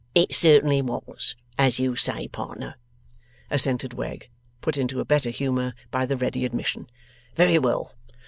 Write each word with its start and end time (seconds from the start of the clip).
'It 0.15 0.33
certainly 0.33 0.81
was, 0.81 1.35
as 1.59 1.77
you 1.77 1.95
say, 1.95 2.27
partner,' 2.27 2.73
assented 3.51 3.93
Wegg, 3.93 4.31
put 4.59 4.75
into 4.75 4.99
a 4.99 5.05
better 5.05 5.29
humour 5.29 5.75
by 5.91 6.07
the 6.07 6.17
ready 6.17 6.43
admission. 6.43 6.89
'Very 7.37 7.59
well. 7.59 7.93